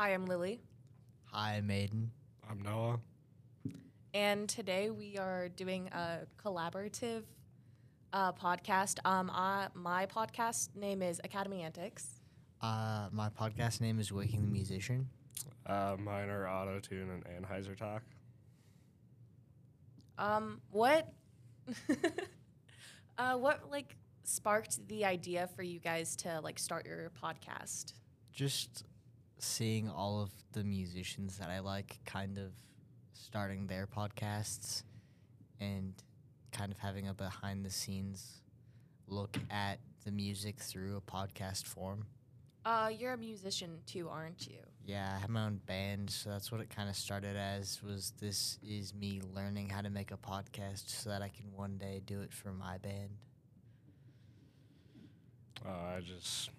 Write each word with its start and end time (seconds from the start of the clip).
Hi, 0.00 0.14
I'm 0.14 0.24
Lily, 0.24 0.62
Hi, 1.24 1.60
Maiden. 1.60 2.10
I'm 2.48 2.62
Noah. 2.62 3.00
and 4.14 4.48
today 4.48 4.88
we 4.88 5.18
are 5.18 5.50
doing 5.50 5.88
a 5.88 6.20
collaborative 6.42 7.24
uh, 8.14 8.32
podcast. 8.32 8.98
Um, 9.04 9.30
I, 9.30 9.68
my 9.74 10.06
podcast 10.06 10.74
name 10.74 11.02
is 11.02 11.20
Academy 11.22 11.60
Antics. 11.60 12.22
Uh, 12.62 13.10
my 13.12 13.28
podcast 13.28 13.82
name 13.82 14.00
is 14.00 14.10
Waking 14.10 14.40
the 14.40 14.48
Musician. 14.48 15.06
Uh, 15.66 15.96
mine 15.98 16.30
are 16.30 16.48
Auto 16.48 16.80
Tune 16.80 17.22
and 17.26 17.44
Anheuser 17.44 17.76
Talk. 17.76 18.02
Um, 20.16 20.62
what, 20.70 21.12
uh, 23.18 23.34
what 23.34 23.70
like 23.70 23.96
sparked 24.24 24.88
the 24.88 25.04
idea 25.04 25.50
for 25.54 25.62
you 25.62 25.78
guys 25.78 26.16
to 26.16 26.40
like 26.40 26.58
start 26.58 26.86
your 26.86 27.12
podcast? 27.22 27.92
Just 28.32 28.84
seeing 29.42 29.88
all 29.88 30.20
of 30.20 30.30
the 30.52 30.64
musicians 30.64 31.38
that 31.38 31.48
I 31.48 31.60
like 31.60 31.98
kind 32.04 32.38
of 32.38 32.52
starting 33.12 33.66
their 33.66 33.86
podcasts 33.86 34.82
and 35.60 35.94
kind 36.52 36.72
of 36.72 36.78
having 36.78 37.08
a 37.08 37.14
behind 37.14 37.64
the 37.64 37.70
scenes 37.70 38.42
look 39.06 39.38
at 39.50 39.78
the 40.04 40.10
music 40.10 40.58
through 40.58 40.96
a 40.96 41.00
podcast 41.00 41.66
form. 41.66 42.06
Uh, 42.64 42.90
you're 42.96 43.14
a 43.14 43.18
musician 43.18 43.78
too, 43.86 44.08
aren't 44.08 44.46
you? 44.46 44.58
Yeah, 44.84 45.14
I 45.16 45.20
have 45.20 45.30
my 45.30 45.46
own 45.46 45.60
band, 45.66 46.10
so 46.10 46.30
that's 46.30 46.52
what 46.52 46.60
it 46.60 46.68
kind 46.68 46.88
of 46.88 46.96
started 46.96 47.36
as 47.36 47.82
was 47.82 48.12
this 48.20 48.58
is 48.62 48.92
me 48.94 49.20
learning 49.34 49.70
how 49.70 49.80
to 49.80 49.90
make 49.90 50.10
a 50.10 50.16
podcast 50.16 50.88
so 50.90 51.10
that 51.10 51.22
I 51.22 51.28
can 51.28 51.52
one 51.54 51.78
day 51.78 52.02
do 52.04 52.20
it 52.20 52.34
for 52.34 52.52
my 52.52 52.76
band. 52.78 53.10
Uh, 55.64 55.96
I 55.96 56.00
just 56.00 56.50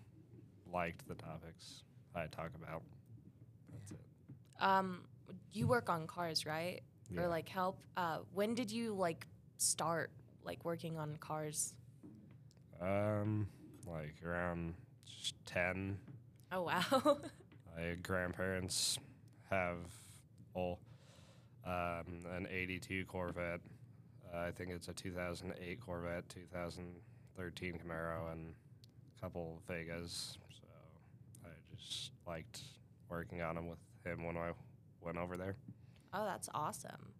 liked 0.72 1.08
the 1.08 1.16
topics 1.16 1.84
I 2.16 2.28
talk 2.28 2.52
about. 2.56 2.82
That's 3.72 3.92
it. 3.92 4.00
Um, 4.60 5.04
you 5.54 5.68
work 5.68 5.90
on 5.90 6.08
cars, 6.08 6.46
right? 6.46 6.82
Yeah. 7.10 7.22
Or 7.22 7.28
like 7.28 7.50
help. 7.50 7.80
Uh, 7.98 8.20
when 8.34 8.56
did 8.56 8.72
you 8.72 8.94
like 8.94 9.28
start 9.58 10.12
like 10.44 10.64
working 10.66 10.98
on 10.98 11.18
cars? 11.18 11.76
Um, 12.82 13.48
like 13.88 14.16
around 14.26 14.74
10. 15.46 15.98
Oh 16.52 16.64
wow. 16.64 16.84
My 17.78 17.96
grandparents 18.02 19.00
have 19.50 19.78
oh, 20.56 20.78
um, 21.66 22.26
an 22.36 22.48
82 22.50 23.06
Corvette. 23.06 23.62
Uh, 24.34 24.40
I 24.40 24.52
think 24.52 24.72
it's 24.72 24.88
a 24.88 24.94
2008 24.94 25.80
Corvette, 25.80 26.28
2013 26.30 27.74
Camaro, 27.74 28.32
and 28.32 28.54
a 29.18 29.22
couple 29.22 29.62
Vegas. 29.68 30.38
So 32.32 32.36
I 32.36 32.38
liked 32.38 32.62
working 33.10 33.42
on 33.42 33.56
them 33.56 33.68
with 33.68 33.80
him 34.06 34.24
when 34.26 34.38
I 34.38 34.52
went 35.02 35.18
over 35.18 35.38
there. 35.38 35.56
oh, 36.14 36.26
that's 36.26 36.50
awesome. 36.54 37.14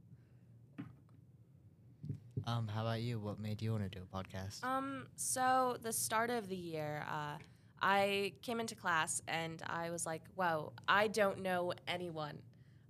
Um, 2.48 2.68
how 2.68 2.82
about 2.82 3.02
you? 3.02 3.20
What 3.20 3.40
made 3.40 3.62
you 3.62 3.72
want 3.72 3.84
to 3.84 3.90
do 3.90 4.04
a 4.04 4.18
podcast? 4.18 4.64
Um, 4.64 5.08
so 5.16 5.78
the 5.82 5.94
start 5.94 6.32
of 6.32 6.48
the 6.50 6.56
year, 6.56 7.06
uh, 7.08 7.38
I 7.82 8.34
came 8.42 8.60
into 8.60 8.76
class 8.76 9.22
and 9.28 9.62
I 9.68 9.92
was 9.92 10.06
like, 10.06 10.24
"Whoa, 10.36 10.74
I 10.88 11.08
don't 11.08 11.40
know 11.40 11.74
anyone." 11.88 12.42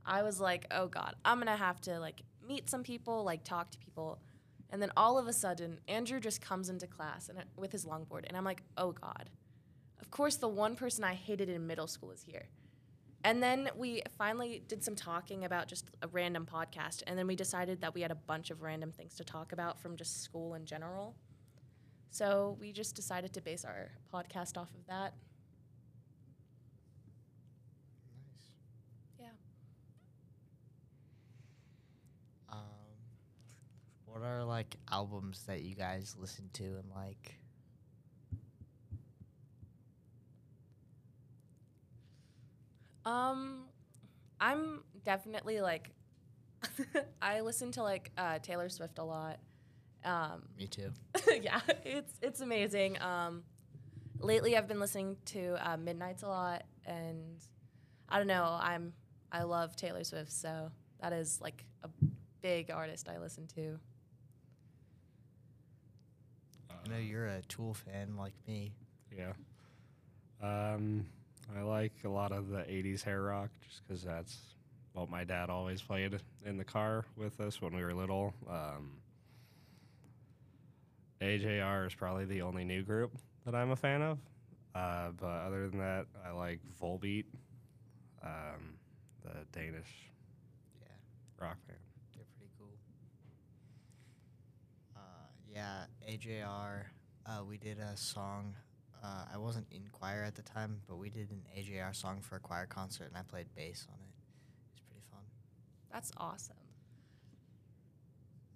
I 0.06 0.24
was 0.24 0.40
like, 0.40 0.66
"Oh 0.72 0.88
God, 0.88 1.16
I'm 1.26 1.40
gonna 1.40 1.58
have 1.58 1.82
to 1.82 2.00
like 2.00 2.22
meet 2.48 2.70
some 2.70 2.84
people, 2.84 3.24
like 3.24 3.44
talk 3.44 3.72
to 3.72 3.80
people." 3.80 4.20
And 4.70 4.82
then 4.82 4.92
all 4.96 5.18
of 5.18 5.28
a 5.28 5.34
sudden, 5.34 5.80
Andrew 5.88 6.20
just 6.20 6.40
comes 6.40 6.70
into 6.70 6.88
class 6.88 7.28
and 7.30 7.44
with 7.58 7.72
his 7.74 7.86
longboard, 7.86 8.26
and 8.28 8.38
I'm 8.38 8.46
like, 8.46 8.64
"Oh 8.78 8.92
God." 8.94 9.30
Of 10.02 10.12
course, 10.12 10.36
the 10.38 10.48
one 10.48 10.76
person 10.76 11.04
I 11.04 11.14
hated 11.14 11.50
in 11.50 11.68
middle 11.68 11.88
school 11.88 12.12
is 12.12 12.24
here. 12.24 12.48
And 13.24 13.42
then 13.42 13.70
we 13.78 14.02
finally 14.18 14.64
did 14.68 14.84
some 14.84 14.96
talking 14.96 15.46
about 15.46 15.68
just 15.68 15.90
a 16.02 16.08
random 16.08 16.48
podcast, 16.52 17.04
and 17.06 17.18
then 17.18 17.28
we 17.28 17.36
decided 17.36 17.82
that 17.82 17.94
we 17.94 18.02
had 18.02 18.12
a 18.12 18.16
bunch 18.16 18.50
of 18.50 18.62
random 18.64 18.92
things 18.92 19.16
to 19.16 19.24
talk 19.24 19.52
about 19.54 19.80
from 19.80 19.96
just 19.96 20.24
school 20.24 20.56
in 20.56 20.66
general. 20.66 21.16
So 22.10 22.58
we 22.60 22.72
just 22.72 22.96
decided 22.96 23.34
to 23.34 23.42
base 23.42 23.64
our 23.66 23.92
podcast 24.14 24.58
off 24.58 24.70
of 24.74 24.86
that. 24.88 25.14
Nice. 28.16 28.52
Yeah. 29.20 29.30
Um, 32.50 32.58
what 34.06 34.22
are 34.22 34.44
like 34.44 34.76
albums 34.92 35.44
that 35.48 35.62
you 35.62 35.76
guys 35.76 36.16
listen 36.20 36.50
to 36.54 36.64
and 36.64 36.90
like? 36.96 37.36
Um, 43.06 43.66
I'm 44.40 44.84
definitely 45.12 45.60
like, 45.60 45.92
I 47.22 47.42
listen 47.42 47.72
to 47.74 47.84
like 47.84 48.12
uh, 48.18 48.40
Taylor 48.40 48.70
Swift 48.70 48.98
a 48.98 49.04
lot. 49.04 49.40
Um, 50.06 50.44
Me 50.58 50.68
too. 50.68 50.92
yeah, 51.42 51.60
it's 51.84 52.14
it's 52.22 52.42
amazing. 52.42 53.02
Um, 53.02 53.44
lately, 54.20 54.58
I've 54.58 54.68
been 54.68 54.80
listening 54.80 55.18
to 55.26 55.58
uh, 55.60 55.78
Midnights 55.78 56.24
a 56.24 56.28
lot, 56.28 56.64
and 56.86 57.40
I 58.08 58.18
don't 58.18 58.28
know. 58.28 58.58
I'm 58.60 58.94
I 59.32 59.44
love 59.44 59.76
Taylor 59.76 60.04
Swift, 60.04 60.32
so 60.32 60.72
that 61.02 61.14
is 61.14 61.40
like 61.42 61.66
a 61.84 61.90
big 62.42 62.72
artist 62.72 63.10
I 63.10 63.18
listen 63.18 63.48
to. 63.56 63.80
I 66.70 66.90
know 66.90 66.98
you're 66.98 67.28
a 67.28 67.42
Tool 67.48 67.74
fan 67.74 68.16
like 68.18 68.34
me. 68.48 68.74
Yeah. 69.16 69.34
Um, 70.42 71.06
I 71.56 71.62
like 71.62 71.94
a 72.06 72.10
lot 72.10 72.32
of 72.32 72.50
the 72.50 72.60
80s 72.60 73.04
hair 73.04 73.22
rock 73.22 73.50
just 73.68 73.86
because 73.86 74.04
that's 74.04 74.40
what 74.94 75.10
my 75.10 75.24
dad 75.24 75.50
always 75.50 75.82
played 75.82 76.20
in 76.46 76.58
the 76.58 76.64
car 76.66 77.06
with 77.16 77.40
us 77.40 77.62
when 77.62 77.76
we 77.76 77.84
were 77.84 77.94
little. 77.94 78.34
Um, 78.50 78.98
AJR 81.22 81.88
is 81.88 81.94
probably 81.94 82.26
the 82.26 82.42
only 82.42 82.64
new 82.64 82.84
group 82.84 83.12
that 83.46 83.56
I'm 83.56 83.72
a 83.72 83.76
fan 83.76 84.02
of. 84.02 84.18
Uh, 84.74 85.10
but 85.20 85.28
other 85.28 85.68
than 85.70 85.80
that, 85.80 86.06
I 86.26 86.32
like 86.32 86.60
Volbeat, 86.82 87.26
um, 88.24 88.76
the 89.24 89.46
Danish 89.52 90.10
Yeah, 90.82 90.88
rock 91.40 91.58
band. 91.68 91.80
they're 92.16 92.26
pretty 92.38 92.52
cool. 92.58 92.78
Uh, 94.96 95.00
yeah, 95.48 95.86
AJR. 96.10 96.86
Uh, 97.26 97.44
we 97.48 97.58
did 97.58 97.80
a 97.80 97.96
song. 97.96 98.56
Uh, 99.04 99.26
I 99.34 99.38
wasn't 99.38 99.68
in 99.72 99.84
choir 99.92 100.24
at 100.24 100.36
the 100.36 100.42
time, 100.44 100.82
but 100.88 100.98
we 100.98 101.10
did 101.10 101.30
an 101.32 101.42
AJR 101.58 101.96
song 101.96 102.22
for 102.22 102.36
a 102.36 102.40
choir 102.40 102.66
concert, 102.66 103.06
and 103.06 103.18
I 103.18 103.22
played 103.24 103.48
bass 103.56 103.86
on 103.90 103.96
it. 104.00 104.00
It 104.00 104.08
was 104.08 104.08
pretty 104.08 104.08
fun. 104.08 104.11
That's 105.92 106.12
awesome. 106.18 106.56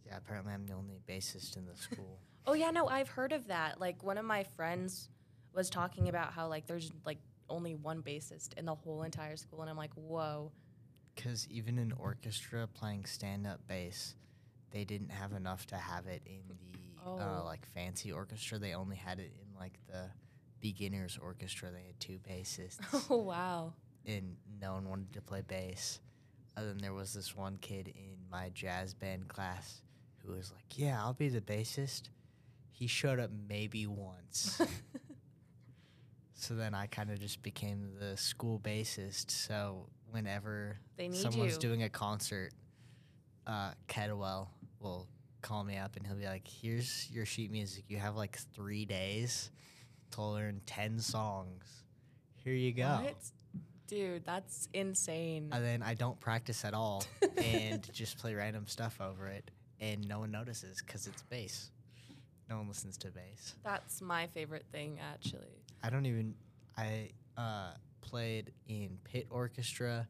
Yeah, 0.06 0.18
apparently 0.18 0.54
I'm 0.54 0.66
the 0.66 0.74
only 0.74 1.00
bassist 1.08 1.58
in 1.58 1.66
the 1.66 1.76
school. 1.82 2.20
Oh 2.46 2.54
yeah, 2.54 2.72
no, 2.72 2.88
I've 2.88 3.10
heard 3.10 3.32
of 3.32 3.48
that. 3.48 3.80
Like 3.82 4.04
one 4.04 4.18
of 4.18 4.26
my 4.26 4.44
friends 4.44 5.10
was 5.54 5.70
talking 5.70 6.10
about 6.10 6.34
how 6.34 6.48
like 6.48 6.68
there's 6.68 6.92
like 7.06 7.18
only 7.50 7.76
one 7.76 8.02
bassist 8.02 8.58
in 8.58 8.66
the 8.66 8.76
whole 8.76 9.04
entire 9.04 9.36
school, 9.36 9.62
and 9.62 9.70
I'm 9.70 9.78
like, 9.78 9.94
whoa. 9.96 10.52
Because 11.16 11.48
even 11.50 11.80
in 11.80 11.92
orchestra 11.94 12.68
playing 12.68 13.06
stand 13.06 13.48
up 13.48 13.62
bass, 13.68 14.16
they 14.72 14.84
didn't 14.84 15.12
have 15.12 15.32
enough 15.34 15.66
to 15.68 15.76
have 15.76 16.08
it 16.08 16.22
in 16.26 16.42
the 16.50 16.56
Oh. 17.08 17.20
uh, 17.20 17.44
like 17.44 17.68
fancy 17.76 18.12
orchestra. 18.12 18.58
They 18.58 18.74
only 18.74 18.96
had 18.96 19.20
it 19.20 19.32
in 19.40 19.60
like 19.60 19.74
the 19.88 20.10
beginners 20.60 21.20
orchestra. 21.22 21.70
They 21.72 21.84
had 21.86 22.00
two 22.00 22.20
bassists, 22.28 22.80
Oh 23.12 23.18
wow. 23.18 23.74
and 24.08 24.36
no 24.60 24.74
one 24.74 24.90
wanted 24.90 25.14
to 25.14 25.22
play 25.22 25.42
bass. 25.48 26.00
And 26.58 26.68
then 26.70 26.78
there 26.78 26.94
was 26.94 27.14
this 27.14 27.36
one 27.36 27.58
kid 27.58 27.88
in 27.88 28.18
my 28.32 28.50
jazz 28.54 28.94
band 28.94 29.28
class 29.28 29.82
who 30.24 30.34
was 30.34 30.52
like, 30.52 30.78
"Yeah, 30.78 31.02
I'll 31.02 31.14
be 31.14 31.30
the 31.30 31.42
bassist." 31.42 32.04
He 32.72 32.88
showed 32.88 33.20
up 33.20 33.32
maybe 33.48 33.88
once. 33.88 34.62
So 36.38 36.54
then 36.54 36.76
I 36.76 36.86
kind 36.88 37.10
of 37.10 37.20
just 37.20 37.42
became 37.42 37.94
the 38.00 38.16
school 38.18 38.60
bassist. 38.60 39.32
So 39.32 39.88
whenever 40.12 40.78
someone's 41.12 41.54
you. 41.54 41.60
doing 41.60 41.84
a 41.84 41.90
concert, 41.90 42.52
uh, 43.48 43.72
Cadwell 43.88 44.52
will 44.80 45.08
call 45.42 45.64
me 45.64 45.78
up 45.78 45.96
and 45.96 46.06
he'll 46.06 46.18
be 46.18 46.26
like, 46.26 46.48
"Here's 46.48 47.10
your 47.10 47.26
sheet 47.26 47.52
music. 47.52 47.86
You 47.88 47.98
have 47.98 48.16
like 48.16 48.38
three 48.54 48.86
days 48.86 49.50
to 50.12 50.22
learn 50.24 50.62
ten 50.66 51.00
songs. 51.00 51.84
Here 52.44 52.54
you 52.54 52.74
go." 52.74 53.00
What? 53.02 53.16
Dude, 53.88 54.26
that's 54.26 54.68
insane. 54.74 55.50
And 55.52 55.64
then 55.64 55.84
I 55.84 55.94
don't 55.94 56.20
practice 56.20 56.66
at 56.66 56.74
all 56.74 57.04
and 57.38 57.88
just 57.94 58.18
play 58.18 58.34
random 58.34 58.66
stuff 58.68 59.00
over 59.00 59.28
it, 59.28 59.52
and 59.80 60.08
no 60.08 60.20
one 60.20 60.32
notices 60.32 60.82
because 60.86 61.08
it's 61.08 61.22
bass. 61.24 61.70
No 62.50 62.58
one 62.58 62.68
listens 62.68 62.98
to 63.00 63.08
bass. 63.10 63.56
That's 63.64 64.02
my 64.02 64.28
favorite 64.28 64.66
thing, 64.72 65.00
actually. 65.14 65.64
I 65.84 65.90
don't 65.90 66.06
even. 66.06 66.36
I 66.78 67.10
uh, 67.38 67.72
played 68.02 68.52
in 68.68 68.98
pit 69.04 69.28
orchestra. 69.30 70.08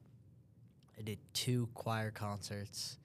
I 0.98 1.02
did 1.02 1.20
two 1.34 1.68
choir 1.74 2.12
concerts, 2.12 2.98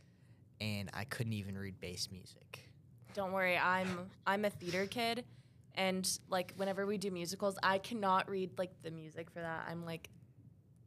and 0.61 0.91
I 0.95 1.05
couldn't 1.05 1.33
even 1.33 1.59
read 1.59 1.81
bass 1.81 2.09
music. 2.11 2.61
Don't 3.15 3.33
worry, 3.33 3.59
I'm 3.59 4.11
I'm 4.27 4.45
a 4.45 4.51
theater 4.51 4.87
kid, 4.87 5.25
and 5.75 6.09
like 6.29 6.53
whenever 6.57 6.87
we 6.87 6.99
do 6.99 7.11
musicals, 7.11 7.59
I 7.63 7.79
cannot 7.79 8.31
read 8.31 8.57
like 8.59 8.71
the 8.83 8.91
music 8.91 9.31
for 9.31 9.41
that. 9.41 9.67
I'm 9.69 9.85
like, 9.85 10.09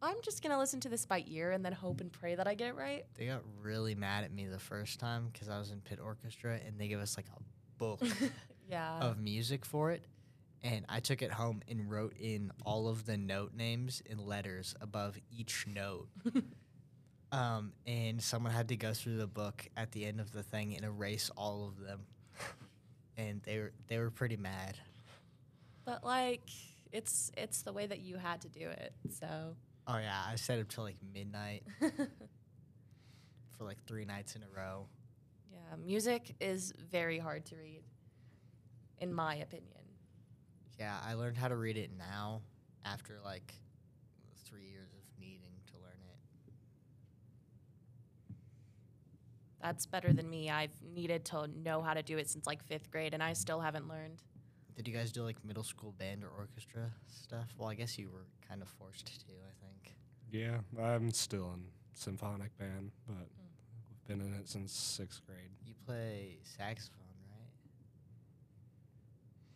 I'm 0.04 0.18
just 0.22 0.44
gonna 0.44 0.60
listen 0.60 0.82
to 0.82 0.90
this 0.90 1.06
by 1.06 1.24
ear 1.28 1.52
and 1.52 1.64
then 1.64 1.72
hope 1.72 2.02
and 2.02 2.12
pray 2.12 2.36
that 2.36 2.46
I 2.46 2.56
get 2.56 2.68
it 2.68 2.76
right. 2.76 3.06
They 3.16 3.26
got 3.26 3.42
really 3.62 3.96
mad 3.96 4.26
at 4.26 4.34
me 4.34 4.46
the 4.46 4.60
first 4.60 5.00
time 5.00 5.30
because 5.32 5.48
I 5.48 5.58
was 5.58 5.72
in 5.72 5.80
pit 5.80 6.00
orchestra 6.04 6.60
and 6.66 6.78
they 6.78 6.90
gave 6.90 7.00
us 7.00 7.16
like 7.16 7.28
a 7.36 7.40
book 7.78 8.02
yeah. 8.70 9.00
of 9.00 9.18
music 9.18 9.66
for 9.66 9.92
it. 9.92 10.04
And 10.62 10.86
I 10.90 11.00
took 11.00 11.22
it 11.22 11.32
home 11.32 11.62
and 11.70 11.90
wrote 11.90 12.14
in 12.20 12.52
all 12.66 12.88
of 12.90 13.06
the 13.06 13.18
note 13.18 13.54
names 13.54 14.02
in 14.06 14.18
letters 14.18 14.76
above 14.82 15.18
each 15.32 15.66
note. 15.68 16.08
um, 17.32 17.74
and 17.86 18.22
someone 18.22 18.52
had 18.52 18.70
to 18.70 18.76
go 18.76 18.94
through 18.94 19.18
the 19.18 19.28
book 19.28 19.68
at 19.78 19.92
the 19.94 20.06
end 20.06 20.20
of 20.20 20.32
the 20.32 20.44
thing 20.44 20.76
and 20.76 20.86
erase 20.86 21.30
all 21.38 21.66
of 21.66 21.86
them. 21.86 22.02
and 23.18 23.42
they 23.44 23.60
were 23.60 23.74
they 23.88 24.00
were 24.00 24.12
pretty 24.12 24.38
mad. 24.38 24.78
But 25.86 26.04
like, 26.04 26.50
it's 26.92 27.32
it's 27.38 27.62
the 27.62 27.74
way 27.74 27.86
that 27.86 28.00
you 28.00 28.18
had 28.18 28.42
to 28.42 28.50
do 28.50 28.68
it. 28.68 28.94
So. 29.10 29.56
Oh 29.88 29.97
yeah, 29.97 30.21
I 30.27 30.35
stayed 30.35 30.62
up 30.62 30.69
till 30.69 30.83
like 30.85 30.95
midnight 31.13 31.63
for 33.57 33.63
like 33.65 33.83
three 33.85 34.06
nights 34.06 34.35
in 34.35 34.44
a 34.44 34.47
row. 34.56 34.88
yeah, 35.51 35.75
music 35.83 36.35
is 36.39 36.74
very 36.89 37.19
hard 37.19 37.45
to 37.47 37.56
read, 37.57 37.83
in 39.00 39.13
my 39.13 39.35
opinion. 39.35 39.69
Yeah, 40.80 40.97
I 41.06 41.13
learned 41.15 41.38
how 41.38 41.50
to 41.50 41.56
read 41.56 41.77
it 41.77 41.91
now 41.97 42.41
after 42.85 43.19
like 43.24 43.53
three 44.45 44.63
years 44.65 44.94
of 44.94 45.01
needing 45.19 45.51
to 45.68 45.74
learn 45.77 46.00
it. 46.09 46.53
That's 49.62 49.85
better 49.85 50.13
than 50.13 50.30
me. 50.30 50.50
I've 50.50 50.71
needed 50.94 51.25
to 51.25 51.47
know 51.63 51.81
how 51.81 51.94
to 51.94 52.03
do 52.03 52.18
it 52.18 52.30
since 52.30 52.47
like 52.47 52.63
fifth 52.63 52.89
grade, 52.89 53.13
and 53.13 53.21
I 53.21 53.33
still 53.33 53.59
haven't 53.59 53.88
learned. 53.89 54.21
Did 54.75 54.88
you 54.88 54.94
guys 54.94 55.12
do 55.12 55.24
like 55.24 55.44
middle 55.46 55.64
school 55.64 55.94
band 56.00 56.24
or 56.24 56.30
orchestra 56.30 56.90
stuff? 57.08 57.48
Well, 57.58 57.70
I 57.70 57.75
guess 57.75 57.98
you 58.00 58.10
were 58.12 58.25
kind 58.48 58.62
of 58.62 58.68
forced 58.68 59.06
to, 59.06 59.31
I 59.31 59.54
think. 59.66 59.96
Yeah, 60.31 60.58
I'm 60.81 61.12
still 61.12 61.52
in 61.54 61.64
symphonic 61.94 62.58
band, 62.58 62.92
but 63.08 63.28
we've 63.88 64.08
been 64.08 64.25
in 64.25 64.34
it 64.34 64.50
since 64.50 64.74
sixth 64.74 65.22
grade. 65.28 65.52
You 65.64 65.75
play 65.86 66.38
saxophone, 66.44 67.02
right? 67.30 67.50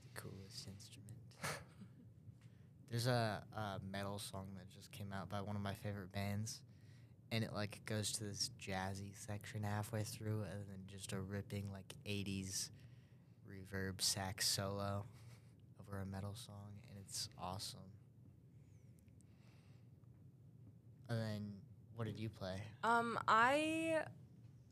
The 0.03 0.21
coolest 0.21 0.67
instrument. 0.67 1.17
There's 2.91 3.07
a, 3.07 3.41
a 3.55 3.79
metal 3.91 4.19
song 4.19 4.49
that 4.55 4.69
just 4.69 4.91
came 4.91 5.11
out 5.11 5.29
by 5.29 5.41
one 5.41 5.55
of 5.55 5.63
my 5.63 5.73
favorite 5.73 6.11
bands, 6.11 6.61
and 7.31 7.43
it 7.43 7.53
like 7.55 7.81
goes 7.87 8.11
to 8.13 8.23
this 8.23 8.51
jazzy 8.61 9.17
section 9.17 9.63
halfway 9.63 10.03
through, 10.03 10.43
and 10.43 10.67
then 10.69 10.79
just 10.87 11.11
a 11.11 11.19
ripping 11.19 11.71
like 11.71 11.95
'80s 12.05 12.69
reverb 13.73 14.01
sax 14.01 14.47
solo 14.47 15.05
over 15.81 15.99
a 15.99 16.05
metal 16.05 16.33
song, 16.35 16.81
and 16.89 16.99
it's 16.99 17.29
awesome. 17.41 17.79
And 21.09 21.19
then, 21.19 21.53
what 21.95 22.05
did 22.05 22.19
you 22.19 22.29
play? 22.29 22.61
Um, 22.83 23.17
I 23.27 24.03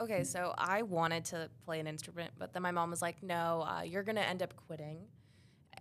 okay, 0.01 0.23
so 0.23 0.53
I 0.57 0.81
wanted 0.81 1.25
to 1.25 1.49
play 1.63 1.79
an 1.79 1.87
instrument, 1.87 2.31
but 2.37 2.53
then 2.53 2.61
my 2.61 2.71
mom 2.71 2.89
was 2.89 3.01
like, 3.01 3.23
"No, 3.23 3.65
uh, 3.67 3.81
you're 3.81 4.03
gonna 4.03 4.21
end 4.21 4.43
up 4.43 4.55
quitting." 4.67 5.07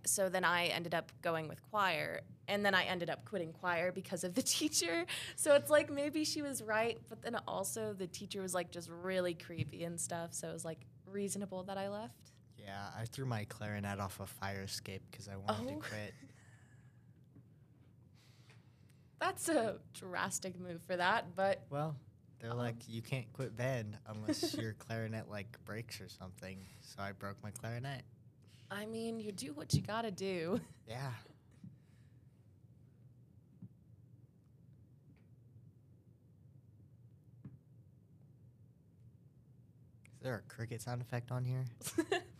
So 0.06 0.28
then 0.28 0.44
I 0.44 0.67
ended 0.67 0.94
up 0.94 1.10
going 1.22 1.49
with 1.49 1.62
choir, 1.70 2.20
and 2.46 2.64
then 2.64 2.75
I 2.75 2.84
ended 2.84 3.10
up 3.10 3.25
quitting 3.25 3.52
choir 3.52 3.90
because 3.90 4.22
of 4.22 4.34
the 4.34 4.43
teacher. 4.58 5.06
So 5.34 5.55
it's 5.55 5.70
like 5.70 5.90
maybe 5.90 6.25
she 6.25 6.43
was 6.43 6.62
right, 6.62 6.99
but 7.08 7.22
then 7.22 7.37
also 7.49 7.94
the 7.94 8.06
teacher 8.06 8.43
was 8.43 8.55
like 8.55 8.70
just 8.70 8.88
really 8.88 9.34
creepy 9.34 9.84
and 9.84 10.00
stuff. 10.00 10.34
So 10.34 10.50
it 10.50 10.52
was 10.52 10.64
like 10.64 10.87
reasonable 11.06 11.64
that 11.64 11.78
I 11.78 11.88
left. 11.88 12.33
Yeah, 12.64 12.87
I 12.99 13.05
threw 13.05 13.26
my 13.26 13.44
clarinet 13.44 14.00
off 14.00 14.20
a 14.20 14.26
fire 14.26 14.62
escape 14.62 15.02
because 15.11 15.28
I 15.28 15.37
wanted 15.37 15.69
to 15.69 15.75
Oh. 15.75 15.81
quit. 15.81 16.14
That's 19.20 19.49
a 19.49 19.78
drastic 19.93 20.58
move 20.58 20.82
for 20.87 20.96
that, 20.96 21.34
but 21.37 21.62
Well, 21.70 21.96
they're 22.40 22.50
Um, 22.52 22.58
like, 22.58 22.76
you 22.88 23.00
can't 23.02 23.31
quit 23.32 23.56
band 23.56 23.99
unless 24.06 24.55
your 24.58 24.72
clarinet 24.75 25.28
like 25.31 25.62
breaks 25.64 26.00
or 26.00 26.08
something. 26.08 26.58
So 26.81 27.02
I 27.02 27.12
broke 27.12 27.43
my 27.43 27.50
clarinet. 27.50 28.02
I 28.70 28.87
mean, 28.87 29.20
you 29.20 29.32
do 29.32 29.52
what 29.52 29.72
you 29.75 29.82
gotta 29.82 30.10
do. 30.10 30.60
Yeah. 30.88 31.12
Is 40.17 40.22
there 40.22 40.37
a 40.37 40.52
cricket 40.55 40.81
sound 40.82 41.02
effect 41.02 41.31
on 41.31 41.44
here? 41.44 41.64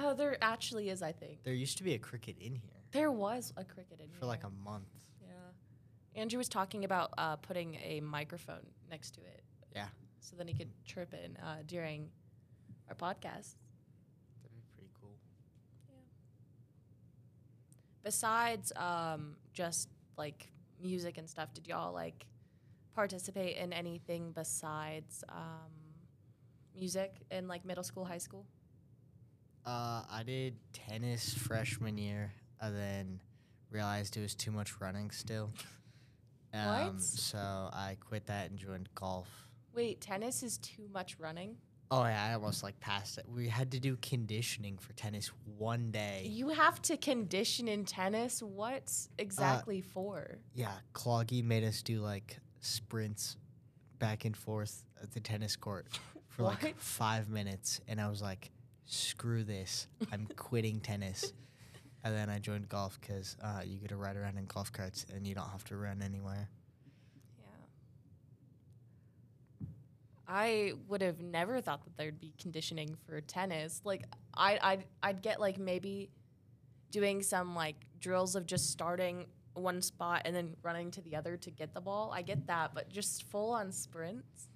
Oh, 0.00 0.14
there 0.14 0.36
actually 0.40 0.90
is, 0.90 1.02
I 1.02 1.12
think. 1.12 1.42
There 1.42 1.54
used 1.54 1.76
to 1.78 1.84
be 1.84 1.94
a 1.94 1.98
cricket 1.98 2.36
in 2.40 2.54
here 2.54 2.70
There 2.92 3.10
was 3.10 3.52
a 3.56 3.64
cricket 3.64 3.98
in 4.00 4.08
here. 4.10 4.18
for 4.20 4.26
like 4.26 4.44
a 4.44 4.50
month. 4.64 4.86
Yeah. 5.20 6.20
Andrew 6.20 6.38
was 6.38 6.48
talking 6.48 6.84
about 6.84 7.10
uh, 7.18 7.36
putting 7.36 7.74
a 7.76 8.00
microphone 8.00 8.66
next 8.90 9.12
to 9.14 9.20
it. 9.22 9.42
Yeah. 9.74 9.86
So 10.20 10.36
then 10.36 10.46
he 10.46 10.54
could 10.54 10.70
chirp 10.84 11.12
in 11.14 11.36
uh, 11.38 11.56
during 11.66 12.10
our 12.88 12.94
podcast. 12.94 13.56
That'd 14.42 14.52
be 14.54 14.62
pretty 14.74 14.90
cool. 15.00 15.16
Yeah. 15.88 15.94
Besides 18.04 18.72
um, 18.76 19.36
just 19.52 19.88
like 20.16 20.48
music 20.80 21.18
and 21.18 21.28
stuff, 21.28 21.52
did 21.54 21.66
y'all 21.66 21.92
like 21.92 22.26
participate 22.94 23.56
in 23.56 23.72
anything 23.72 24.32
besides 24.32 25.24
um, 25.28 25.72
music 26.74 27.16
in 27.30 27.48
like 27.48 27.64
middle 27.64 27.84
school, 27.84 28.04
high 28.04 28.18
school? 28.18 28.46
Uh, 29.68 30.02
I 30.10 30.22
did 30.24 30.56
tennis 30.72 31.34
freshman 31.34 31.98
year, 31.98 32.32
and 32.58 32.74
then 32.74 33.20
realized 33.70 34.16
it 34.16 34.22
was 34.22 34.34
too 34.34 34.50
much 34.50 34.80
running 34.80 35.10
still. 35.10 35.50
Um, 36.54 36.94
What? 36.94 37.00
So 37.02 37.38
I 37.38 37.98
quit 38.00 38.24
that 38.28 38.48
and 38.48 38.58
joined 38.58 38.88
golf. 38.94 39.28
Wait, 39.74 40.00
tennis 40.00 40.42
is 40.42 40.56
too 40.56 40.88
much 40.90 41.18
running? 41.18 41.56
Oh 41.90 42.02
yeah, 42.04 42.28
I 42.30 42.32
almost 42.32 42.62
like 42.62 42.80
passed 42.80 43.18
it. 43.18 43.26
We 43.28 43.48
had 43.48 43.70
to 43.72 43.78
do 43.78 43.98
conditioning 44.00 44.78
for 44.78 44.94
tennis 44.94 45.30
one 45.58 45.90
day. 45.90 46.26
You 46.26 46.48
have 46.48 46.80
to 46.82 46.96
condition 46.96 47.68
in 47.68 47.84
tennis? 47.84 48.42
What's 48.42 49.10
exactly 49.18 49.82
for? 49.82 50.38
Yeah, 50.54 50.72
Cloggy 50.94 51.44
made 51.44 51.64
us 51.64 51.82
do 51.82 52.00
like 52.00 52.38
sprints 52.60 53.36
back 53.98 54.24
and 54.24 54.34
forth 54.34 54.84
at 55.02 55.12
the 55.12 55.20
tennis 55.20 55.56
court 55.56 55.88
for 56.28 56.44
like 56.44 56.74
five 56.78 57.28
minutes, 57.28 57.82
and 57.86 58.00
I 58.00 58.08
was 58.08 58.22
like, 58.22 58.50
"Screw 58.88 59.44
this! 59.44 59.86
I'm 60.10 60.26
quitting 60.36 60.80
tennis." 60.80 61.32
And 62.04 62.14
then 62.14 62.30
I 62.30 62.38
joined 62.38 62.68
golf 62.68 62.98
because 63.00 63.36
uh, 63.42 63.60
you 63.64 63.78
get 63.78 63.90
to 63.90 63.96
ride 63.96 64.16
around 64.16 64.38
in 64.38 64.46
golf 64.46 64.72
carts 64.72 65.04
and 65.14 65.26
you 65.26 65.34
don't 65.34 65.48
have 65.50 65.64
to 65.64 65.76
run 65.76 66.00
anywhere. 66.00 66.48
Yeah. 69.60 69.66
I 70.26 70.72
would 70.88 71.02
have 71.02 71.20
never 71.20 71.60
thought 71.60 71.84
that 71.84 71.96
there'd 71.96 72.20
be 72.20 72.32
conditioning 72.40 72.96
for 73.06 73.20
tennis. 73.20 73.82
Like 73.84 74.04
I 74.34 74.58
I'd, 74.62 74.84
I'd 75.02 75.22
get 75.22 75.40
like 75.40 75.58
maybe 75.58 76.10
doing 76.90 77.22
some 77.22 77.54
like 77.54 77.76
drills 78.00 78.36
of 78.36 78.46
just 78.46 78.70
starting 78.70 79.26
one 79.54 79.82
spot 79.82 80.22
and 80.24 80.34
then 80.34 80.54
running 80.62 80.90
to 80.92 81.02
the 81.02 81.16
other 81.16 81.36
to 81.36 81.50
get 81.50 81.74
the 81.74 81.80
ball. 81.80 82.12
I 82.14 82.22
get 82.22 82.46
that, 82.46 82.74
but 82.74 82.88
just 82.88 83.24
full 83.24 83.50
on 83.50 83.72
sprints. 83.72 84.48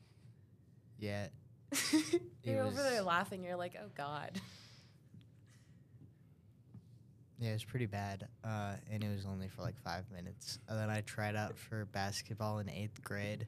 Yeah, 0.98 1.26
you're 2.44 2.62
over 2.62 2.82
there 2.82 3.02
laughing. 3.02 3.44
You're 3.44 3.56
like, 3.56 3.76
oh 3.82 3.88
god. 3.96 4.40
yeah, 7.38 7.50
it 7.50 7.54
was 7.54 7.64
pretty 7.64 7.86
bad, 7.86 8.28
uh, 8.44 8.74
and 8.90 9.02
it 9.02 9.14
was 9.14 9.26
only 9.26 9.48
for 9.48 9.62
like 9.62 9.78
five 9.82 10.04
minutes. 10.14 10.58
And 10.68 10.78
then 10.78 10.90
I 10.90 11.00
tried 11.02 11.34
out 11.36 11.56
for 11.58 11.86
basketball 11.86 12.60
in 12.60 12.68
eighth 12.70 13.02
grade, 13.02 13.46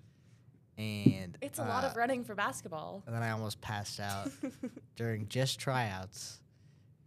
and 0.76 1.38
It's 1.40 1.58
a 1.58 1.64
lot 1.64 1.84
of 1.84 1.92
uh, 1.92 1.98
running 1.98 2.24
for 2.24 2.34
basketball. 2.34 3.02
And 3.06 3.14
then 3.14 3.22
I 3.22 3.30
almost 3.30 3.60
passed 3.60 4.00
out 4.00 4.30
during 4.96 5.28
just 5.28 5.60
tryouts. 5.60 6.40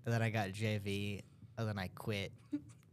And 0.05 0.13
then 0.13 0.21
I 0.21 0.29
got 0.29 0.49
JV, 0.49 1.23
and 1.57 1.67
then 1.67 1.77
I 1.77 1.89
quit 1.93 2.31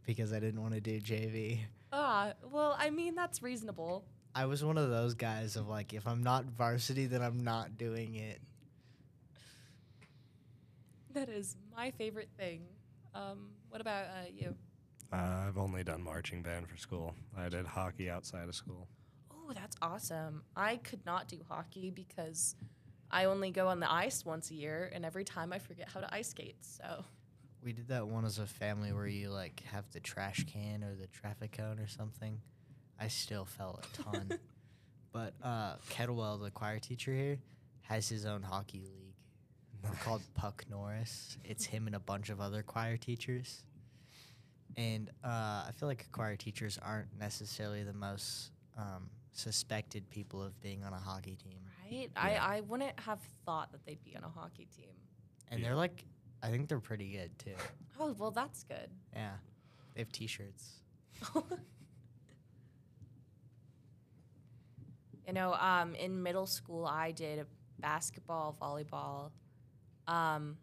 because 0.05 0.33
I 0.33 0.39
didn't 0.39 0.61
want 0.61 0.73
to 0.73 0.81
do 0.81 0.99
JV. 0.99 1.59
ah, 1.93 2.33
well, 2.51 2.75
I 2.77 2.89
mean 2.89 3.15
that's 3.15 3.41
reasonable. 3.41 4.03
I 4.37 4.45
was 4.47 4.61
one 4.65 4.77
of 4.77 4.89
those 4.89 5.13
guys 5.13 5.55
of 5.55 5.69
like, 5.69 5.93
if 5.93 6.05
I'm 6.05 6.21
not 6.21 6.43
varsity, 6.43 7.05
then 7.05 7.21
I'm 7.21 7.45
not 7.45 7.77
doing 7.77 8.15
it. 8.15 8.41
That 11.15 11.29
is 11.29 11.55
my 11.73 11.91
favorite 11.91 12.27
thing. 12.37 12.63
Um, 13.13 13.51
what 13.69 13.79
about 13.79 14.07
uh, 14.07 14.27
you? 14.35 14.53
Uh, 15.13 15.45
I've 15.47 15.57
only 15.57 15.81
done 15.81 16.03
marching 16.03 16.41
band 16.41 16.67
for 16.67 16.75
school. 16.75 17.15
I 17.37 17.47
did 17.47 17.65
hockey 17.65 18.09
outside 18.09 18.49
of 18.49 18.53
school. 18.53 18.89
Oh, 19.31 19.53
that's 19.53 19.77
awesome. 19.81 20.43
I 20.57 20.75
could 20.75 21.05
not 21.05 21.29
do 21.29 21.37
hockey 21.47 21.89
because 21.89 22.55
I 23.09 23.25
only 23.25 23.49
go 23.51 23.69
on 23.69 23.79
the 23.79 23.89
ice 23.89 24.25
once 24.25 24.51
a 24.51 24.55
year, 24.55 24.91
and 24.93 25.05
every 25.05 25.23
time 25.23 25.53
I 25.53 25.59
forget 25.59 25.87
how 25.87 26.01
to 26.01 26.13
ice 26.13 26.31
skate. 26.31 26.57
So, 26.59 27.05
We 27.63 27.71
did 27.71 27.87
that 27.87 28.05
one 28.05 28.25
as 28.25 28.39
a 28.39 28.45
family 28.45 28.91
where 28.91 29.07
you 29.07 29.29
like 29.29 29.63
have 29.71 29.89
the 29.91 30.01
trash 30.01 30.45
can 30.51 30.83
or 30.83 30.95
the 30.95 31.07
traffic 31.07 31.53
cone 31.53 31.79
or 31.79 31.87
something. 31.87 32.41
I 32.99 33.07
still 33.07 33.45
fell 33.45 33.79
a 33.81 34.03
ton. 34.03 34.37
but 35.13 35.33
uh, 35.41 35.75
Kettlewell, 35.89 36.43
the 36.43 36.51
choir 36.51 36.79
teacher 36.79 37.13
here, 37.13 37.39
has 37.83 38.09
his 38.09 38.25
own 38.25 38.43
hockey 38.43 38.81
league. 38.81 39.14
Called 40.03 40.21
Puck 40.35 40.65
Norris. 40.69 41.37
It's 41.43 41.65
him 41.65 41.87
and 41.87 41.95
a 41.95 41.99
bunch 41.99 42.29
of 42.29 42.39
other 42.39 42.61
choir 42.63 42.97
teachers. 42.97 43.63
And 44.77 45.09
uh, 45.23 45.27
I 45.67 45.71
feel 45.79 45.87
like 45.87 46.05
choir 46.11 46.35
teachers 46.35 46.77
aren't 46.81 47.07
necessarily 47.17 47.83
the 47.83 47.93
most 47.93 48.51
um, 48.77 49.09
suspected 49.31 50.07
people 50.09 50.43
of 50.43 50.59
being 50.61 50.83
on 50.83 50.93
a 50.93 50.97
hockey 50.99 51.37
team, 51.41 51.59
Right? 51.91 52.09
Yeah. 52.15 52.21
I, 52.21 52.57
I 52.57 52.61
wouldn't 52.61 52.99
have 52.99 53.19
thought 53.45 53.71
that 53.71 53.85
they'd 53.85 54.03
be 54.03 54.15
on 54.15 54.23
a 54.23 54.29
hockey 54.29 54.67
team. 54.75 54.91
and 55.49 55.59
Yeah. 55.59 55.67
they're 55.67 55.75
like, 55.75 56.03
I 56.43 56.49
think 56.51 56.67
they're 56.67 56.79
pretty 56.79 57.09
good 57.11 57.37
too. 57.39 57.51
Oh, 57.97 58.13
well, 58.19 58.31
that's 58.31 58.63
good. 58.65 58.89
Yeah, 59.13 59.31
they 59.93 60.01
have 60.01 60.11
T-shirts. 60.11 60.81
you 65.25 65.31
know, 65.33 65.53
um, 65.53 65.95
in 65.95 66.21
middle 66.21 66.45
school, 66.45 66.85
I 66.85 67.11
did 67.11 67.45
basketball, 67.79 68.53
volleyball. 68.61 69.31
Um, 70.07 70.57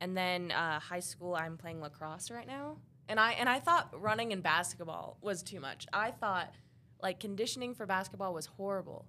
and 0.00 0.16
then 0.16 0.50
uh, 0.52 0.80
high 0.80 1.00
school, 1.00 1.34
I'm 1.34 1.56
playing 1.56 1.80
lacrosse 1.80 2.30
right 2.30 2.46
now. 2.46 2.78
And 3.08 3.20
I 3.20 3.32
and 3.32 3.48
I 3.48 3.60
thought 3.60 3.90
running 4.00 4.32
and 4.32 4.42
basketball 4.42 5.18
was 5.20 5.42
too 5.42 5.60
much. 5.60 5.86
I 5.92 6.10
thought 6.10 6.52
like 7.02 7.20
conditioning 7.20 7.74
for 7.74 7.84
basketball 7.86 8.32
was 8.32 8.46
horrible. 8.46 9.04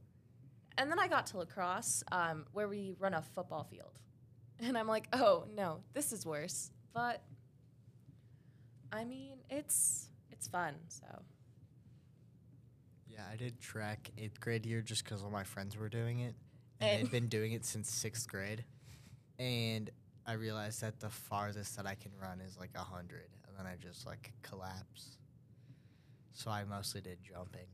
And 0.78 0.92
then 0.92 1.00
I 1.00 1.08
got 1.08 1.28
to 1.28 1.38
lacrosse, 1.38 2.04
um, 2.12 2.46
where 2.52 2.68
we 2.68 2.94
run 3.00 3.14
a 3.14 3.22
football 3.22 3.64
field, 3.64 3.98
and 4.60 4.78
I'm 4.78 4.88
like, 4.88 5.08
oh 5.14 5.46
no, 5.56 5.80
this 5.94 6.12
is 6.12 6.26
worse. 6.26 6.72
But 6.94 7.24
I 8.92 9.06
mean, 9.06 9.38
it's 9.50 10.10
it's 10.32 10.48
fun. 10.48 10.76
So 10.90 11.06
Yeah, 13.08 13.24
I 13.32 13.36
did 13.38 13.60
track 13.62 14.12
eighth 14.18 14.40
grade 14.40 14.66
year 14.66 14.82
just 14.82 15.04
because 15.06 15.24
all 15.24 15.30
my 15.30 15.44
friends 15.44 15.78
were 15.78 15.90
doing 15.90 16.20
it, 16.20 16.36
and, 16.82 16.90
And- 16.90 17.04
they'd 17.08 17.12
been 17.12 17.28
doing 17.28 17.54
it 17.54 17.64
since 17.66 17.90
sixth 17.90 18.28
grade, 18.28 18.66
and 19.40 19.90
I 20.26 20.34
realized 20.34 20.82
that 20.82 21.00
the 21.00 21.10
farthest 21.10 21.76
that 21.78 21.86
I 21.86 21.96
can 21.96 22.12
run 22.22 22.42
is 22.42 22.58
like 22.58 22.72
a 22.76 22.80
hundred, 22.84 23.30
and 23.48 23.58
then 23.58 23.66
I 23.66 23.76
just 23.76 24.06
like 24.06 24.32
collapse. 24.42 25.18
So 26.34 26.52
I 26.52 26.64
mostly 26.64 27.02
did 27.02 27.20
jumping, 27.22 27.68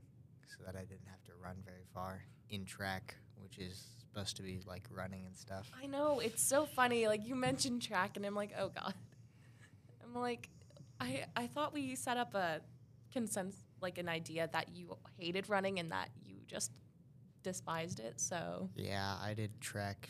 so 0.47 0.63
that 0.65 0.75
I 0.75 0.81
didn't 0.81 1.07
have 1.09 1.23
to 1.25 1.31
run 1.41 1.55
very 1.65 1.85
far 1.93 2.23
in 2.49 2.65
track, 2.65 3.15
which 3.37 3.57
is 3.57 3.85
supposed 3.99 4.35
to 4.37 4.43
be 4.43 4.59
like 4.67 4.83
running 4.91 5.25
and 5.25 5.35
stuff. 5.35 5.71
I 5.81 5.87
know 5.87 6.19
it's 6.19 6.43
so 6.43 6.65
funny. 6.65 7.07
Like 7.07 7.25
you 7.25 7.35
mentioned 7.35 7.81
track, 7.81 8.17
and 8.17 8.25
I'm 8.25 8.35
like, 8.35 8.51
oh 8.59 8.69
god. 8.69 8.93
I'm 10.03 10.19
like, 10.19 10.49
I 10.99 11.25
I 11.35 11.47
thought 11.47 11.73
we 11.73 11.95
set 11.95 12.17
up 12.17 12.35
a 12.35 12.61
consensus, 13.13 13.61
like 13.81 13.97
an 13.97 14.09
idea 14.09 14.49
that 14.51 14.75
you 14.75 14.97
hated 15.17 15.49
running 15.49 15.79
and 15.79 15.91
that 15.91 16.09
you 16.23 16.35
just 16.47 16.71
despised 17.43 17.99
it. 17.99 18.19
So 18.19 18.69
Yeah, 18.75 19.15
I 19.21 19.33
did 19.33 19.59
track 19.61 20.09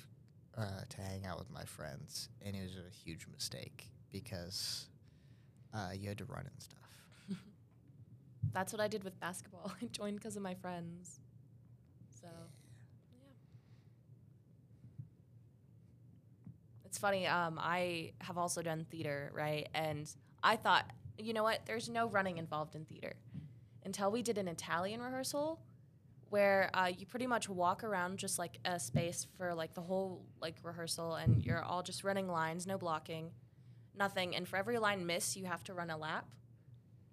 uh, 0.62 0.82
to 0.90 1.02
hang 1.02 1.26
out 1.26 1.40
with 1.40 1.50
my 1.52 1.64
friends, 1.66 2.30
and 2.42 2.56
it 2.56 2.62
was 2.62 2.76
a 2.76 2.90
huge 3.04 3.26
mistake 3.32 3.88
because 4.12 4.88
uh, 5.74 5.90
you 5.98 6.10
had 6.10 6.18
to 6.20 6.26
run 6.26 6.46
and 6.46 6.62
stuff. 6.62 7.38
that's 8.54 8.72
what 8.72 8.80
I 8.80 8.88
did 8.88 9.04
with 9.04 9.20
basketball. 9.20 9.72
I 9.82 9.86
joined 9.86 10.18
because 10.18 10.36
of 10.36 10.44
my 10.44 10.54
friends. 10.54 11.20
So 12.22 12.28
yeah. 12.28 13.34
It's 16.86 16.98
funny. 16.98 17.26
Um, 17.26 17.60
I 17.60 18.12
have 18.20 18.38
also 18.38 18.62
done 18.62 18.86
theater, 18.92 19.32
right? 19.34 19.68
And 19.74 20.08
I 20.44 20.58
thought, 20.58 20.86
you 21.18 21.34
know 21.34 21.44
what? 21.44 21.62
There's 21.66 21.90
no 21.90 22.08
running 22.08 22.38
involved 22.38 22.76
in 22.76 22.86
theater 22.86 23.14
until 23.84 24.12
we 24.12 24.22
did 24.22 24.38
an 24.38 24.48
Italian 24.48 25.02
rehearsal 25.02 25.60
where 26.32 26.72
uh, 26.74 26.90
you 26.98 27.06
pretty 27.06 27.28
much 27.28 27.50
walk 27.50 27.84
around 27.84 28.18
just 28.18 28.40
like 28.40 28.58
a 28.64 28.80
space 28.80 29.28
for 29.38 29.54
like 29.54 29.74
the 29.74 29.82
whole 29.82 30.26
like 30.42 30.56
rehearsal 30.64 31.16
and 31.16 31.44
you're 31.44 31.62
all 31.62 31.84
just 31.84 32.06
running 32.06 32.30
lines 32.30 32.66
no 32.66 32.78
blocking 32.78 33.30
nothing. 33.98 34.36
And 34.36 34.48
for 34.48 34.56
every 34.56 34.80
line 34.80 35.06
miss 35.06 35.36
you 35.36 35.46
have 35.46 35.64
to 35.66 35.74
run 35.74 35.90
a 35.90 35.98
lap. 35.98 36.26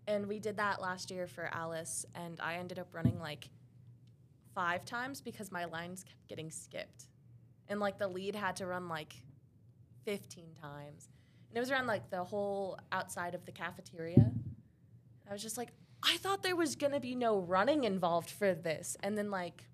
And 0.06 0.26
we 0.28 0.38
did 0.38 0.56
that 0.58 0.80
last 0.80 1.10
year 1.10 1.26
for 1.26 1.50
alice 1.52 2.06
and 2.14 2.38
i 2.40 2.54
ended 2.54 2.78
up 2.78 2.94
running 2.94 3.18
like 3.18 3.50
five 4.54 4.84
times 4.84 5.20
because 5.20 5.50
my 5.50 5.64
lines 5.64 6.04
kept 6.04 6.28
getting 6.28 6.50
skipped. 6.50 7.08
And 7.68 7.80
like 7.80 7.98
the 7.98 8.08
lead 8.08 8.36
had 8.36 8.54
to 8.56 8.66
run 8.66 8.88
like 8.88 9.14
15 10.04 10.54
times. 10.62 11.08
And 11.50 11.56
it 11.56 11.60
was 11.60 11.72
around 11.72 11.88
like 11.88 12.08
the 12.08 12.22
whole 12.22 12.78
outside 12.92 13.34
of 13.34 13.44
the 13.46 13.52
cafeteria. 13.52 14.30
I 15.28 15.32
was 15.32 15.42
just 15.42 15.58
like 15.58 15.72
I 16.02 16.16
thought 16.18 16.42
there 16.42 16.56
was 16.56 16.76
gonna 16.76 17.00
be 17.00 17.14
no 17.14 17.38
running 17.38 17.84
involved 17.84 18.30
for 18.30 18.54
this. 18.54 18.96
And 19.00 19.16
then 19.18 19.30
like 19.30 19.64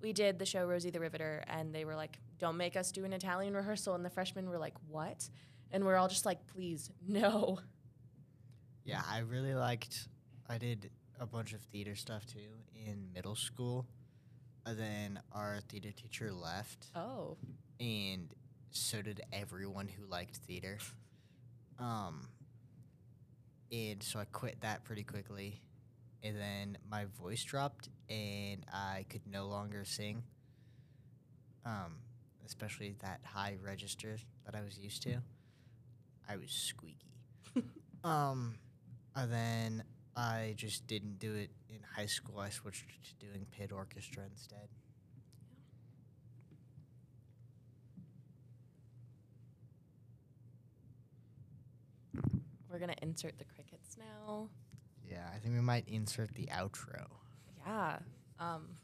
we 0.00 0.12
did 0.12 0.38
the 0.38 0.46
show 0.46 0.64
Rosie 0.66 0.90
the 0.90 1.00
Riveter 1.00 1.42
and 1.48 1.74
they 1.74 1.84
were 1.84 1.96
like, 1.96 2.18
Don't 2.38 2.56
make 2.56 2.76
us 2.76 2.92
do 2.92 3.04
an 3.04 3.12
Italian 3.12 3.54
rehearsal 3.54 3.94
and 3.94 4.04
the 4.04 4.10
freshmen 4.10 4.48
were 4.48 4.58
like, 4.58 4.74
What? 4.88 5.28
And 5.70 5.84
we're 5.84 5.96
all 5.96 6.08
just 6.08 6.24
like, 6.24 6.46
please, 6.46 6.90
no. 7.06 7.58
Yeah, 8.84 9.02
I 9.06 9.18
really 9.18 9.54
liked. 9.54 10.08
I 10.48 10.56
did 10.56 10.90
a 11.20 11.26
bunch 11.26 11.52
of 11.52 11.60
theater 11.60 11.94
stuff 11.94 12.24
too 12.26 12.48
in 12.74 13.12
middle 13.12 13.34
school. 13.34 13.86
And 14.64 14.78
then 14.78 15.20
our 15.32 15.58
theater 15.68 15.90
teacher 15.92 16.30
left, 16.32 16.86
Oh. 16.94 17.36
and 17.80 18.34
so 18.70 19.00
did 19.02 19.22
everyone 19.32 19.88
who 19.88 20.04
liked 20.06 20.36
theater. 20.36 20.78
Um, 21.78 22.28
and 23.72 24.02
so 24.02 24.18
I 24.18 24.24
quit 24.24 24.60
that 24.62 24.84
pretty 24.84 25.04
quickly, 25.04 25.60
and 26.22 26.36
then 26.36 26.78
my 26.90 27.06
voice 27.20 27.42
dropped, 27.44 27.88
and 28.08 28.64
I 28.72 29.04
could 29.08 29.22
no 29.30 29.46
longer 29.46 29.84
sing. 29.84 30.22
Um, 31.64 31.96
especially 32.46 32.94
that 33.00 33.20
high 33.24 33.56
register 33.62 34.16
that 34.46 34.54
I 34.54 34.62
was 34.62 34.78
used 34.78 35.02
to. 35.02 35.16
I 36.28 36.36
was 36.36 36.50
squeaky. 36.50 37.12
um, 38.04 38.54
and 39.14 39.32
then 39.32 39.84
I 40.16 40.54
just 40.56 40.86
didn't 40.86 41.18
do 41.18 41.34
it 41.34 41.50
in 41.68 41.80
high 41.94 42.06
school. 42.06 42.38
I 42.38 42.50
switched 42.50 42.84
to 42.88 43.26
doing 43.26 43.46
pit 43.50 43.70
orchestra 43.72 44.24
instead. 44.30 44.68
We're 52.70 52.78
gonna 52.78 52.94
insert 53.02 53.38
the 53.38 53.44
crickets 53.44 53.96
now. 53.98 54.48
Yeah, 55.08 55.26
I 55.34 55.38
think 55.38 55.54
we 55.54 55.60
might 55.60 55.88
insert 55.88 56.34
the 56.34 56.46
outro. 56.52 57.06
Yeah. 57.66 57.98
Um 58.38 58.76